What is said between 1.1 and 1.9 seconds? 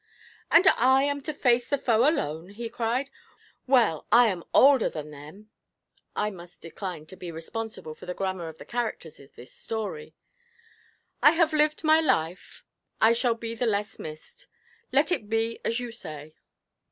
to face the